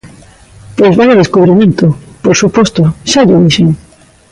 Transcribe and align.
¡Pois 0.77 0.95
vaia 0.99 1.19
descubrimento!, 1.21 1.85
por 2.23 2.35
suposto, 2.41 2.81
xa 3.11 3.21
llo 3.27 3.37
dixen. 3.43 3.69